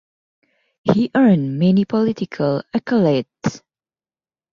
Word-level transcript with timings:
He 0.83 1.11
earned 1.13 1.59
many 1.59 1.85
political 1.85 2.63
accolades. 2.75 3.61